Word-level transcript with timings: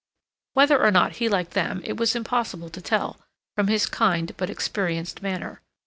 Whether 0.53 0.81
or 0.81 0.89
not 0.89 1.17
he 1.17 1.29
liked 1.29 1.51
them 1.51 1.79
it 1.85 1.95
was 1.95 2.15
impossible 2.15 2.71
to 2.71 2.81
tell 2.81 3.19
from 3.55 3.67
his 3.67 3.85
kind 3.85 4.35
but 4.35 4.49
experienced 4.49 5.21
manner. 5.21 5.61